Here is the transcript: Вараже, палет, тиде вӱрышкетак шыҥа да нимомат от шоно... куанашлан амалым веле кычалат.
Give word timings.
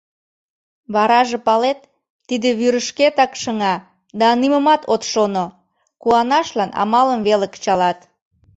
Вараже, 0.93 1.37
палет, 1.45 1.79
тиде 2.27 2.49
вӱрышкетак 2.59 3.31
шыҥа 3.41 3.75
да 4.19 4.27
нимомат 4.41 4.81
от 4.93 5.01
шоно... 5.11 5.45
куанашлан 6.01 6.71
амалым 6.81 7.21
веле 7.27 7.47
кычалат. 7.53 7.99